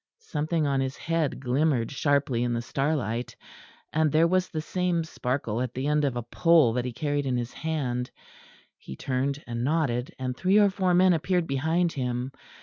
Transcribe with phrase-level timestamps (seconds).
[0.17, 3.35] Something on his head glimmered sharply in the starlight;
[3.93, 7.27] and there was the same sparkle at the end of a pole that he carried
[7.27, 8.09] in his hand;
[8.79, 12.31] he turned and nodded; and three or four men appeared behind him.